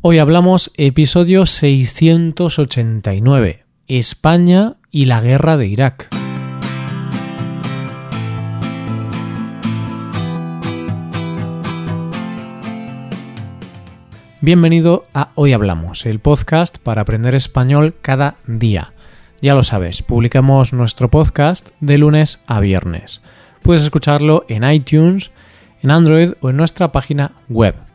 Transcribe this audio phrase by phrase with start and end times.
[0.00, 6.08] Hoy hablamos episodio 689, España y la guerra de Irak.
[14.40, 18.92] Bienvenido a Hoy Hablamos, el podcast para aprender español cada día.
[19.42, 23.20] Ya lo sabes, publicamos nuestro podcast de lunes a viernes.
[23.64, 25.32] Puedes escucharlo en iTunes,
[25.82, 27.87] en Android o en nuestra página web.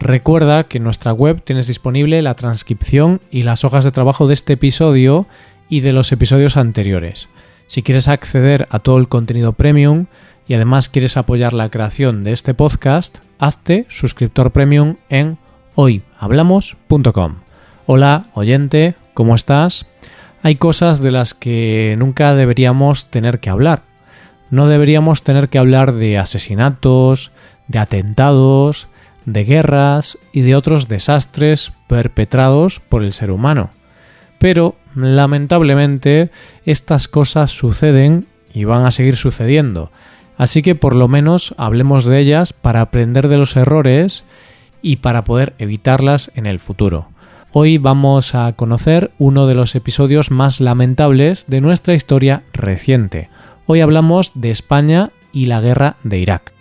[0.00, 4.34] Recuerda que en nuestra web tienes disponible la transcripción y las hojas de trabajo de
[4.34, 5.26] este episodio
[5.68, 7.28] y de los episodios anteriores.
[7.66, 10.06] Si quieres acceder a todo el contenido premium
[10.46, 15.36] y además quieres apoyar la creación de este podcast, hazte suscriptor premium en
[15.74, 17.34] hoyhablamos.com.
[17.86, 19.90] Hola, oyente, ¿cómo estás?
[20.42, 23.82] Hay cosas de las que nunca deberíamos tener que hablar.
[24.50, 27.32] No deberíamos tener que hablar de asesinatos,
[27.66, 28.88] de atentados,
[29.32, 33.70] de guerras y de otros desastres perpetrados por el ser humano.
[34.38, 36.30] Pero, lamentablemente,
[36.64, 39.90] estas cosas suceden y van a seguir sucediendo.
[40.36, 44.24] Así que por lo menos hablemos de ellas para aprender de los errores
[44.80, 47.08] y para poder evitarlas en el futuro.
[47.52, 53.30] Hoy vamos a conocer uno de los episodios más lamentables de nuestra historia reciente.
[53.66, 56.57] Hoy hablamos de España y la guerra de Irak.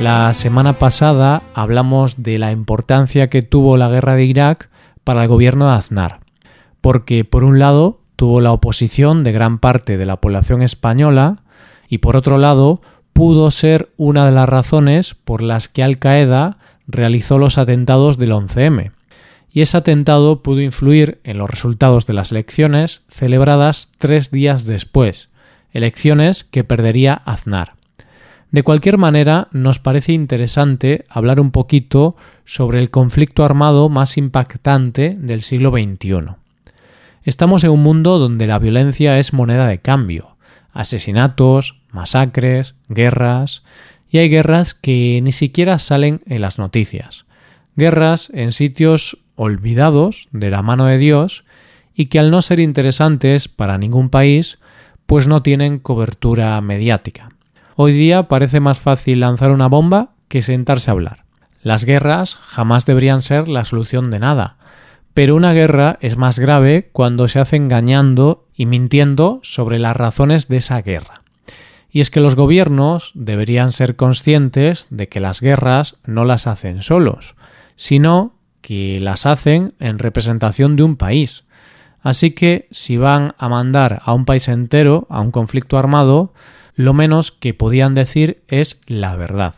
[0.00, 4.70] La semana pasada hablamos de la importancia que tuvo la guerra de Irak
[5.04, 6.20] para el gobierno de Aznar,
[6.80, 11.42] porque por un lado tuvo la oposición de gran parte de la población española,
[11.86, 12.80] y por otro lado
[13.12, 16.56] pudo ser una de las razones por las que Al Qaeda
[16.86, 18.92] realizó los atentados del 11M.
[19.52, 25.28] Y ese atentado pudo influir en los resultados de las elecciones celebradas tres días después,
[25.72, 27.79] elecciones que perdería Aznar.
[28.50, 35.14] De cualquier manera, nos parece interesante hablar un poquito sobre el conflicto armado más impactante
[35.16, 36.34] del siglo XXI.
[37.22, 40.36] Estamos en un mundo donde la violencia es moneda de cambio,
[40.72, 43.62] asesinatos, masacres, guerras,
[44.10, 47.26] y hay guerras que ni siquiera salen en las noticias.
[47.76, 51.44] Guerras en sitios olvidados de la mano de Dios
[51.94, 54.58] y que al no ser interesantes para ningún país,
[55.06, 57.30] pues no tienen cobertura mediática.
[57.82, 61.24] Hoy día parece más fácil lanzar una bomba que sentarse a hablar.
[61.62, 64.58] Las guerras jamás deberían ser la solución de nada,
[65.14, 70.46] pero una guerra es más grave cuando se hace engañando y mintiendo sobre las razones
[70.48, 71.22] de esa guerra.
[71.90, 76.82] Y es que los gobiernos deberían ser conscientes de que las guerras no las hacen
[76.82, 77.34] solos,
[77.76, 81.44] sino que las hacen en representación de un país.
[82.02, 86.34] Así que si van a mandar a un país entero a un conflicto armado,
[86.74, 89.54] lo menos que podían decir es la verdad.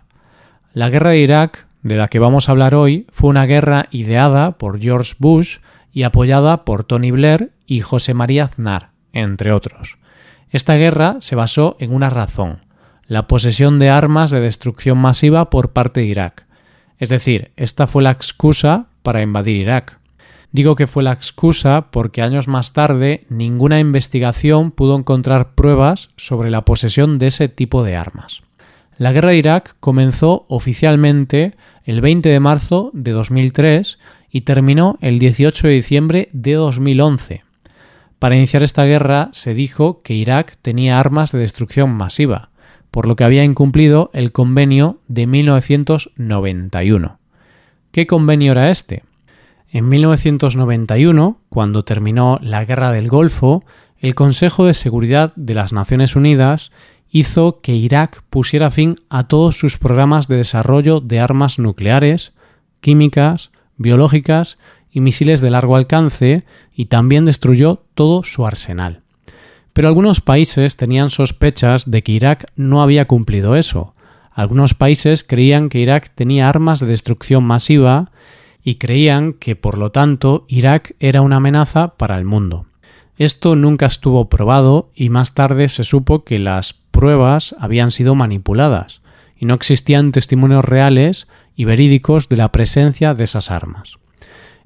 [0.72, 4.52] La guerra de Irak de la que vamos a hablar hoy fue una guerra ideada
[4.52, 5.58] por George Bush
[5.92, 9.98] y apoyada por Tony Blair y José María Aznar, entre otros.
[10.50, 12.60] Esta guerra se basó en una razón,
[13.06, 16.46] la posesión de armas de destrucción masiva por parte de Irak.
[16.98, 19.98] Es decir, esta fue la excusa para invadir Irak.
[20.52, 26.50] Digo que fue la excusa porque años más tarde ninguna investigación pudo encontrar pruebas sobre
[26.50, 28.42] la posesión de ese tipo de armas.
[28.98, 31.54] La guerra de Irak comenzó oficialmente
[31.84, 33.98] el 20 de marzo de 2003
[34.30, 37.44] y terminó el 18 de diciembre de 2011.
[38.18, 42.50] Para iniciar esta guerra se dijo que Irak tenía armas de destrucción masiva,
[42.90, 47.18] por lo que había incumplido el convenio de 1991.
[47.90, 49.02] ¿Qué convenio era este?
[49.74, 53.64] En 1991, cuando terminó la Guerra del Golfo,
[54.00, 56.72] el Consejo de Seguridad de las Naciones Unidas
[57.10, 62.34] hizo que Irak pusiera fin a todos sus programas de desarrollo de armas nucleares,
[62.82, 64.58] químicas, biológicas
[64.90, 66.44] y misiles de largo alcance
[66.74, 69.00] y también destruyó todo su arsenal.
[69.72, 73.94] Pero algunos países tenían sospechas de que Irak no había cumplido eso.
[74.32, 78.11] Algunos países creían que Irak tenía armas de destrucción masiva
[78.64, 82.66] y creían que por lo tanto Irak era una amenaza para el mundo.
[83.18, 89.02] Esto nunca estuvo probado y más tarde se supo que las pruebas habían sido manipuladas
[89.36, 93.98] y no existían testimonios reales y verídicos de la presencia de esas armas.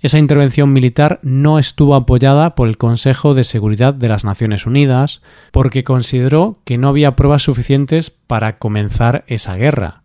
[0.00, 5.22] Esa intervención militar no estuvo apoyada por el Consejo de Seguridad de las Naciones Unidas
[5.52, 10.02] porque consideró que no había pruebas suficientes para comenzar esa guerra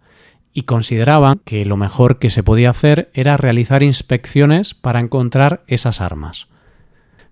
[0.53, 6.01] y consideraban que lo mejor que se podía hacer era realizar inspecciones para encontrar esas
[6.01, 6.47] armas.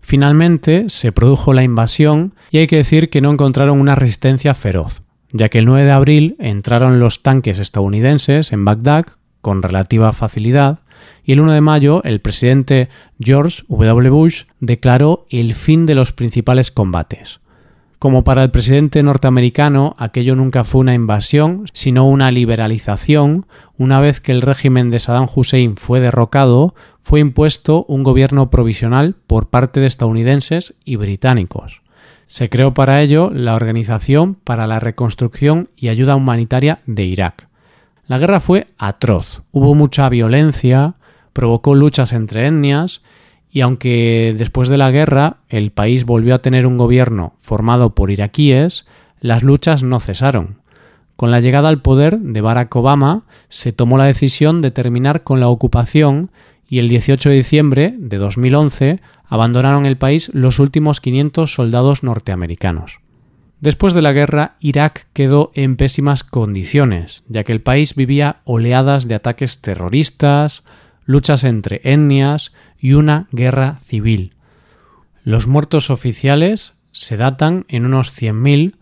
[0.02, 5.02] Finalmente se produjo la invasión y hay que decir que no encontraron una resistencia feroz.
[5.32, 9.06] ya que el 9 de abril entraron los tanques estadounidenses en Bagdad
[9.42, 10.80] con relativa facilidad
[11.24, 12.90] y el 1 de mayo el presidente
[13.20, 14.10] George W.
[14.10, 17.42] Bush declaró el fin de los principales combates.
[18.00, 23.46] Como para el presidente norteamericano aquello nunca fue una invasión, sino una liberalización,
[23.78, 26.74] una vez que el régimen de Saddam Hussein fue derrocado,
[27.04, 31.82] fue impuesto un gobierno provisional por parte de estadounidenses y británicos.
[32.28, 37.50] Se creó para ello la Organización para la Reconstrucción y Ayuda Humanitaria de Irak.
[38.08, 40.94] La guerra fue atroz, hubo mucha violencia,
[41.34, 43.02] provocó luchas entre etnias
[43.52, 48.12] y aunque después de la guerra el país volvió a tener un gobierno formado por
[48.12, 48.86] iraquíes,
[49.20, 50.60] las luchas no cesaron.
[51.16, 55.40] Con la llegada al poder de Barack Obama se tomó la decisión de terminar con
[55.40, 56.32] la ocupación
[56.70, 63.00] y el 18 de diciembre de 2011 abandonaron el país los últimos 500 soldados norteamericanos.
[63.60, 69.08] Después de la guerra, Irak quedó en pésimas condiciones, ya que el país vivía oleadas
[69.08, 70.64] de ataques terroristas,
[71.10, 74.36] luchas entre etnias y una guerra civil.
[75.24, 78.76] Los muertos oficiales se datan en unos 100.000,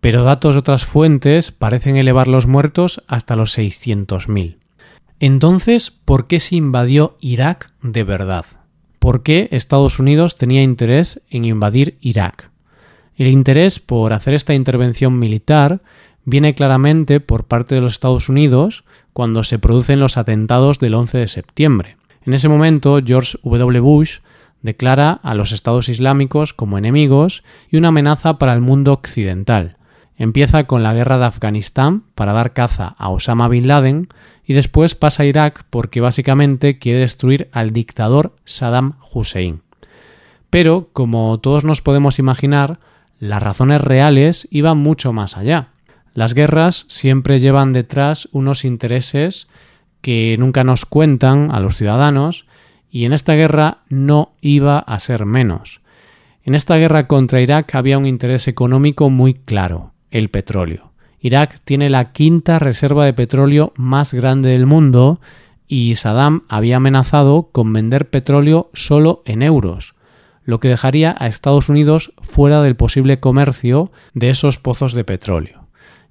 [0.00, 4.58] pero datos de otras fuentes parecen elevar los muertos hasta los 600.000.
[5.18, 8.44] Entonces, ¿por qué se invadió Irak de verdad?
[9.00, 12.52] ¿Por qué Estados Unidos tenía interés en invadir Irak?
[13.16, 15.82] El interés por hacer esta intervención militar
[16.24, 21.18] viene claramente por parte de los Estados Unidos cuando se producen los atentados del 11
[21.18, 21.96] de septiembre.
[22.24, 23.80] En ese momento, George W.
[23.80, 24.18] Bush
[24.62, 29.76] declara a los estados islámicos como enemigos y una amenaza para el mundo occidental.
[30.16, 34.08] Empieza con la guerra de Afganistán para dar caza a Osama bin Laden
[34.44, 39.62] y después pasa a Irak porque básicamente quiere destruir al dictador Saddam Hussein.
[40.50, 42.78] Pero, como todos nos podemos imaginar,
[43.18, 45.71] las razones reales iban mucho más allá.
[46.14, 49.48] Las guerras siempre llevan detrás unos intereses
[50.02, 52.46] que nunca nos cuentan a los ciudadanos
[52.90, 55.80] y en esta guerra no iba a ser menos.
[56.44, 60.92] En esta guerra contra Irak había un interés económico muy claro, el petróleo.
[61.18, 65.20] Irak tiene la quinta reserva de petróleo más grande del mundo
[65.66, 69.94] y Saddam había amenazado con vender petróleo solo en euros,
[70.44, 75.61] lo que dejaría a Estados Unidos fuera del posible comercio de esos pozos de petróleo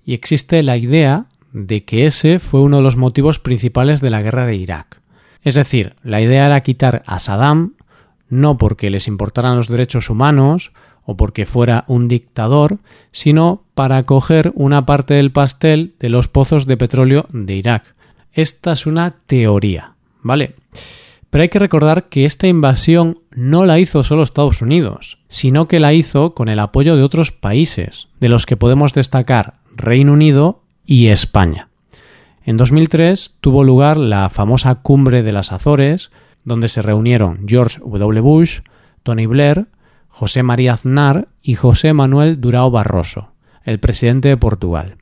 [0.05, 4.21] y existe la idea de que ese fue uno de los motivos principales de la
[4.21, 5.01] guerra de Irak.
[5.43, 7.73] Es decir, la idea era quitar a Saddam
[8.29, 10.71] no porque les importaran los derechos humanos
[11.03, 12.77] o porque fuera un dictador,
[13.11, 17.95] sino para coger una parte del pastel de los pozos de petróleo de Irak.
[18.31, 20.55] Esta es una teoría, ¿vale?
[21.29, 25.79] Pero hay que recordar que esta invasión no la hizo solo Estados Unidos, sino que
[25.79, 30.61] la hizo con el apoyo de otros países, de los que podemos destacar Reino Unido
[30.85, 31.69] y España.
[32.43, 36.11] En 2003 tuvo lugar la famosa Cumbre de las Azores,
[36.43, 38.21] donde se reunieron George W.
[38.21, 38.61] Bush,
[39.03, 39.67] Tony Blair,
[40.07, 43.29] José María Aznar y José Manuel Durao Barroso,
[43.63, 44.97] el presidente de Portugal.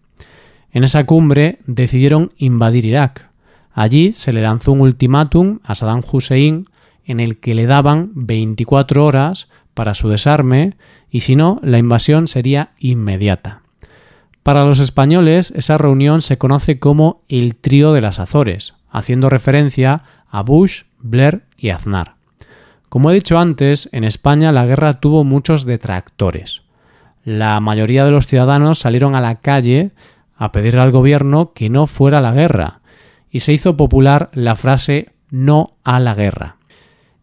[0.71, 3.29] En esa cumbre decidieron invadir Irak.
[3.73, 6.65] Allí se le lanzó un ultimátum a Saddam Hussein
[7.05, 10.75] en el que le daban 24 horas para su desarme
[11.09, 13.61] y si no, la invasión sería inmediata.
[14.43, 20.03] Para los españoles, esa reunión se conoce como el Trío de las Azores, haciendo referencia
[20.29, 22.15] a Bush, Blair y Aznar.
[22.87, 26.63] Como he dicho antes, en España la guerra tuvo muchos detractores.
[27.23, 29.91] La mayoría de los ciudadanos salieron a la calle
[30.35, 32.79] a pedir al gobierno que no fuera la guerra,
[33.29, 36.55] y se hizo popular la frase no a la guerra.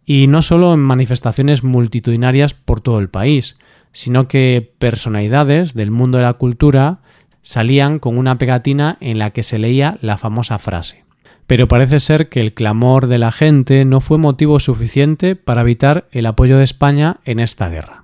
[0.05, 3.57] Y no solo en manifestaciones multitudinarias por todo el país,
[3.91, 6.99] sino que personalidades del mundo de la cultura
[7.47, 11.05] salían con una pegatina en la que se leía la famosa frase.
[11.47, 16.09] Pero parece ser que el clamor de la gente no fue motivo suficiente para evitar
[16.11, 18.03] el apoyo de España en esta guerra.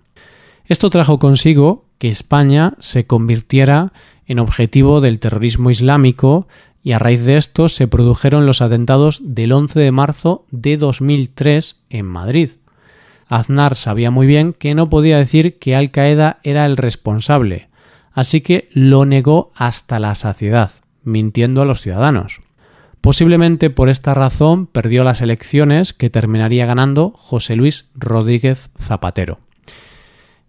[0.65, 3.93] Esto trajo consigo que España se convirtiera
[4.27, 6.47] en objetivo del terrorismo islámico
[6.85, 11.81] y a raíz de esto se produjeron los atentados del 11 de marzo de 2003
[11.91, 12.51] en Madrid.
[13.27, 17.72] Aznar sabía muy bien que no podía decir que Al Qaeda era el responsable,
[18.15, 22.41] así que lo negó hasta la saciedad, mintiendo a los ciudadanos.
[23.01, 29.41] Posiblemente por esta razón perdió las elecciones que terminaría ganando José Luis Rodríguez Zapatero.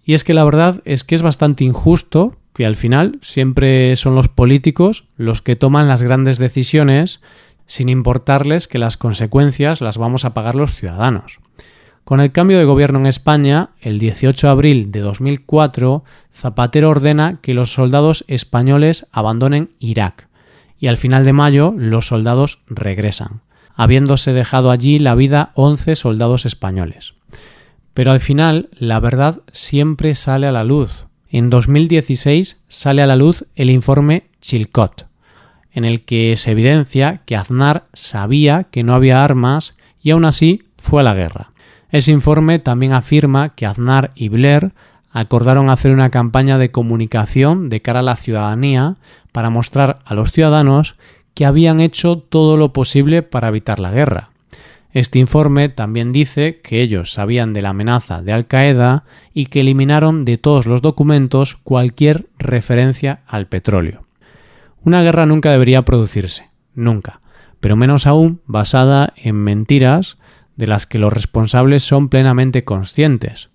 [0.06, 4.14] Y es que la verdad es que es bastante injusto que al final siempre son
[4.16, 7.22] los políticos los que toman las grandes decisiones
[7.66, 11.40] sin importarles que las consecuencias las vamos a pagar los ciudadanos.
[12.04, 17.40] Con el cambio de gobierno en España, el 18 de abril de 2004, Zapatero ordena
[17.42, 20.28] que los soldados españoles abandonen Irak
[20.78, 23.40] y al final de mayo los soldados regresan,
[23.74, 27.14] habiéndose dejado allí la vida 11 soldados españoles.
[27.94, 31.08] Pero al final la verdad siempre sale a la luz.
[31.30, 35.08] En 2016 sale a la luz el informe Chilcot,
[35.72, 40.64] en el que se evidencia que Aznar sabía que no había armas y aún así
[40.78, 41.53] fue a la guerra.
[41.94, 44.72] Ese informe también afirma que Aznar y Blair
[45.12, 48.96] acordaron hacer una campaña de comunicación de cara a la ciudadanía
[49.32, 50.96] para mostrar a los ciudadanos
[51.36, 54.32] que habían hecho todo lo posible para evitar la guerra.
[54.92, 59.62] Este informe también dice que ellos sabían de la amenaza de Al Qaeda y que
[59.62, 64.04] eliminaron de todos los documentos cualquier referencia al petróleo.
[64.84, 67.22] Una guerra nunca debería producirse, nunca,
[67.60, 70.18] pero menos aún basada en mentiras
[70.56, 73.50] de las que los responsables son plenamente conscientes.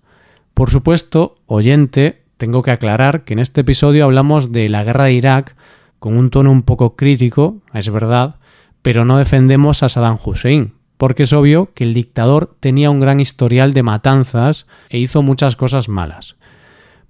[0.53, 5.13] Por supuesto, oyente, tengo que aclarar que en este episodio hablamos de la guerra de
[5.13, 5.55] Irak
[5.99, 8.35] con un tono un poco crítico, es verdad,
[8.81, 13.19] pero no defendemos a Saddam Hussein, porque es obvio que el dictador tenía un gran
[13.19, 16.35] historial de matanzas e hizo muchas cosas malas.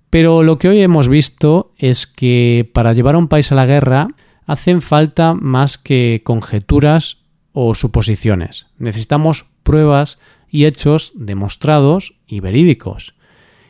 [0.10, 3.68] Pero lo que hoy hemos visto es que para llevar a un país a la
[3.68, 4.08] guerra
[4.48, 7.20] hacen falta más que conjeturas
[7.54, 8.68] o suposiciones.
[8.80, 10.18] Necesitamos pruebas
[10.50, 13.14] y hechos demostrados y verídicos.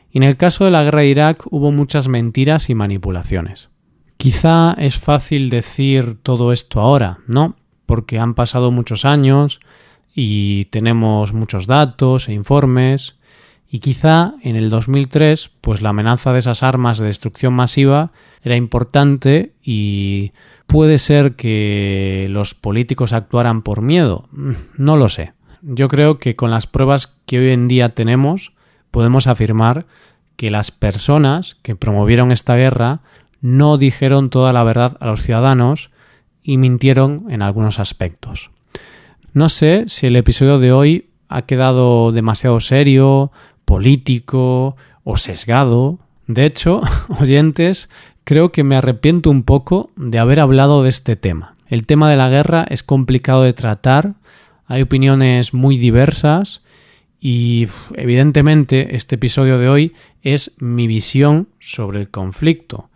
[0.10, 3.68] Y en el caso de la guerra de Irak hubo muchas mentiras y manipulaciones.
[4.16, 7.58] Quizá es fácil decir todo esto ahora, ¿no?
[7.86, 9.60] Porque han pasado muchos años
[10.16, 13.18] y tenemos muchos datos e informes
[13.70, 18.56] y quizá en el 2003 pues la amenaza de esas armas de destrucción masiva era
[18.56, 20.32] importante y
[20.66, 24.30] puede ser que los políticos actuaran por miedo,
[24.78, 28.54] no lo sé yo creo que con las pruebas que hoy en día tenemos
[28.92, 29.86] podemos afirmar
[30.36, 33.02] que las personas que promovieron esta guerra
[33.42, 35.92] no dijeron toda la verdad a los ciudadanos
[36.44, 38.52] y mintieron en algunos aspectos.
[39.34, 43.32] No sé si el episodio de hoy ha quedado demasiado serio,
[43.66, 46.00] político o sesgado.
[46.26, 46.82] De hecho,
[47.20, 47.90] oyentes,
[48.24, 51.56] creo que me arrepiento un poco de haber hablado de este tema.
[51.68, 54.16] El tema de la guerra es complicado de tratar
[54.70, 56.62] hay opiniones muy diversas
[57.20, 62.90] y evidentemente este episodio de hoy es mi visión sobre el conflicto.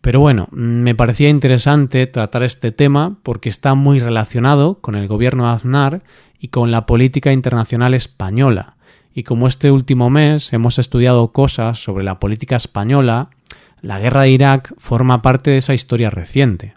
[0.00, 5.46] Pero bueno, me parecía interesante tratar este tema porque está muy relacionado con el gobierno
[5.46, 6.02] de Aznar
[6.38, 8.76] y con la política internacional española.
[9.12, 13.30] Y como este último mes hemos estudiado cosas sobre la política española,
[13.80, 16.74] la guerra de Irak forma parte de esa historia reciente.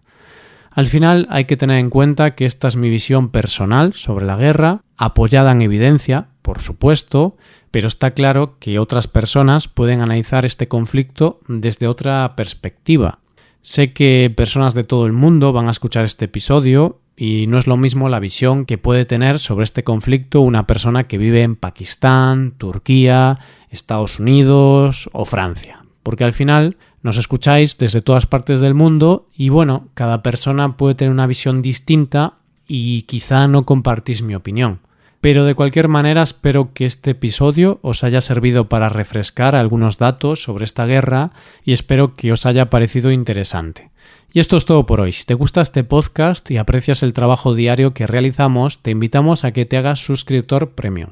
[0.75, 4.35] Al final hay que tener en cuenta que esta es mi visión personal sobre la
[4.35, 7.37] guerra, apoyada en evidencia, por supuesto,
[7.71, 13.19] pero está claro que otras personas pueden analizar este conflicto desde otra perspectiva.
[13.61, 17.67] Sé que personas de todo el mundo van a escuchar este episodio y no es
[17.67, 21.55] lo mismo la visión que puede tener sobre este conflicto una persona que vive en
[21.55, 23.39] Pakistán, Turquía,
[23.69, 29.49] Estados Unidos o Francia porque al final nos escucháis desde todas partes del mundo y
[29.49, 32.33] bueno, cada persona puede tener una visión distinta
[32.67, 34.79] y quizá no compartís mi opinión.
[35.21, 40.41] Pero de cualquier manera espero que este episodio os haya servido para refrescar algunos datos
[40.41, 41.29] sobre esta guerra
[41.63, 43.91] y espero que os haya parecido interesante.
[44.33, 45.11] Y esto es todo por hoy.
[45.11, 49.51] Si te gusta este podcast y aprecias el trabajo diario que realizamos, te invitamos a
[49.51, 51.11] que te hagas suscriptor premium.